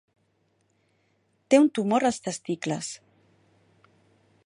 Té 1.51 1.61
un 1.65 1.69
tumor 1.81 2.07
als 2.11 2.19
testicles. 2.31 2.93